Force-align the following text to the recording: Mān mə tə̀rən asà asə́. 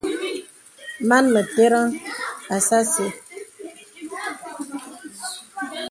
Mān 1.07 1.25
mə 1.33 1.41
tə̀rən 1.53 1.89
asà 2.55 2.77
asə́. 2.83 3.09